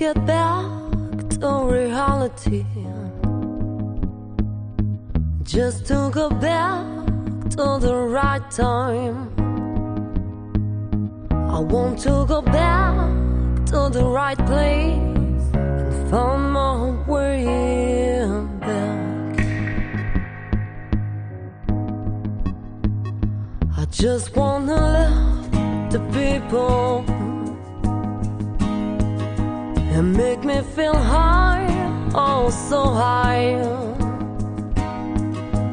get 0.00 0.24
back 0.24 0.64
to 1.28 1.46
reality. 1.70 2.64
Just 5.42 5.84
to 5.88 6.10
go 6.10 6.30
back 6.30 6.86
to 7.50 7.78
the 7.86 7.94
right 8.08 8.50
time. 8.50 9.28
I 11.30 11.58
want 11.58 11.98
to 12.06 12.24
go 12.26 12.40
back 12.40 13.66
to 13.66 13.90
the 13.90 14.06
right 14.18 14.38
place 14.46 15.44
and 15.52 16.10
find 16.10 16.50
my 16.50 16.76
way 17.06 17.44
back. 18.60 19.36
I 23.76 23.84
just 23.90 24.34
wanna 24.34 24.76
love 24.96 25.92
the 25.92 26.00
people 26.16 27.19
and 29.92 30.16
make 30.16 30.44
me 30.44 30.60
feel 30.76 30.94
high, 30.94 31.66
oh 32.14 32.48
so 32.50 32.80
high. 32.84 33.56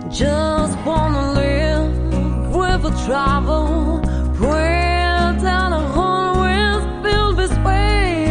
Just 0.10 0.78
wanna 0.86 1.34
live 1.34 2.56
with 2.56 2.92
a 2.92 3.06
travel, 3.06 4.00
without 4.40 5.72
a 5.72 5.84
home 5.96 6.40
with 6.46 7.04
filled 7.04 7.38
this 7.38 7.56
way. 7.66 8.28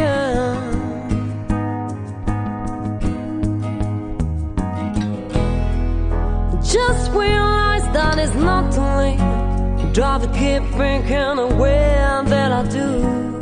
Just 6.74 7.12
realize 7.12 7.86
that 7.96 8.18
it's 8.18 8.34
not 8.34 8.72
too 8.72 8.90
late. 9.02 9.92
Drive 9.94 10.22
to 10.22 10.28
keep 10.28 10.62
thinking 10.74 11.36
the 11.36 11.56
way 11.60 11.86
that 12.28 12.52
I 12.52 12.68
do. 12.68 13.35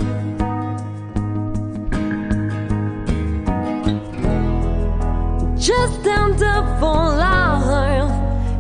Just 5.65 6.01
stand 6.03 6.43
up 6.43 6.79
for 6.79 6.95
life 7.17 8.11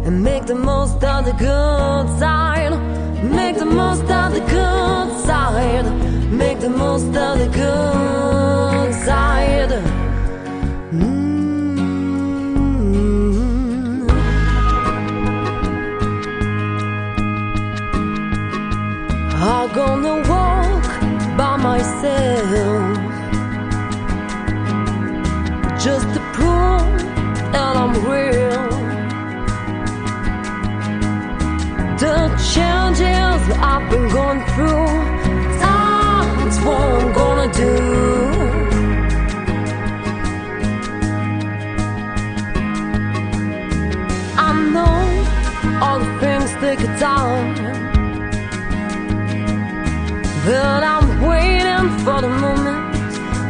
and 0.06 0.24
make 0.24 0.47
the 0.47 0.55
most 0.55 1.05
of 1.05 1.27
the 1.27 1.33
good 1.33 2.08
side. 2.19 2.72
Make 3.22 3.58
the 3.58 3.66
most 3.66 4.10
of 4.10 4.33
the 4.33 4.41
good 4.41 5.20
side. 5.27 5.84
Make 6.32 6.60
the 6.60 6.70
most 6.70 7.14
of 7.14 7.38
the 7.41 7.48
good 7.52 8.94
side. 9.05 9.72
Mm. 10.94 11.20
I'm 19.42 19.72
gonna 19.75 20.27
walk 20.27 20.84
by 21.36 21.56
myself 21.58 23.14
just 25.85 26.15
to 26.15 26.21
prove 26.33 26.87
that 27.53 27.77
I'm 27.77 27.93
real. 28.11 28.69
The 32.03 32.19
changes 32.53 33.43
I've 33.71 33.91
been 33.91 34.09
going 34.09 34.43
through, 34.53 34.87
that's 35.61 36.59
what 36.67 36.81
I'm 36.97 37.12
gonna 37.21 37.53
do. 37.53 37.75
I 44.47 44.51
know 44.75 44.99
all 45.85 45.99
the 45.99 46.12
things 46.23 46.49
they 46.62 46.77
a 46.77 46.99
time, 46.99 47.55
but 50.47 50.83
I'm 50.93 51.09
waiting 51.28 51.89
for 52.05 52.23
the 52.23 52.31
moment 52.31 52.94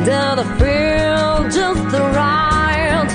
that 0.07 0.39
I 0.39 0.47
feel 0.61 1.51
just 1.59 1.83
the 1.95 2.03
right. 2.21 3.11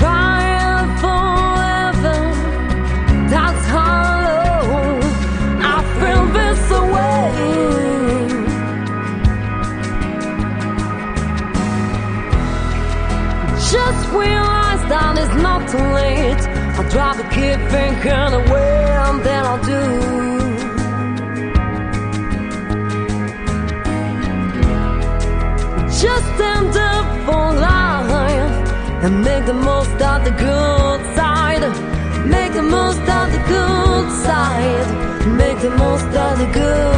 Trying 0.00 0.90
forever, 1.02 2.18
that's 3.32 3.64
hollow. 3.74 5.00
I 5.74 5.78
feel 5.98 6.24
this 6.38 6.62
away. 6.82 7.30
Just 13.72 14.02
realize 14.12 14.82
that 14.92 15.12
it's 15.22 15.36
not 15.42 15.60
too 15.72 15.86
late. 16.00 16.42
I'd 16.78 16.94
rather 16.94 17.24
keep 17.24 17.60
thinking 17.70 18.30
the 18.36 18.52
way 18.52 18.78
then 19.22 19.44
I'll 19.44 19.64
do. 19.64 20.37
And 29.02 29.22
make 29.22 29.46
the 29.46 29.54
most 29.54 30.00
of 30.02 30.24
the 30.24 30.30
good 30.30 31.00
side. 31.16 31.62
Make 32.26 32.52
the 32.52 32.62
most 32.62 33.00
of 33.00 33.32
the 33.32 33.42
good 33.46 34.10
side. 34.26 35.26
Make 35.36 35.60
the 35.60 35.70
most 35.70 36.10
of 36.16 36.38
the 36.38 36.46
good. 36.52 36.97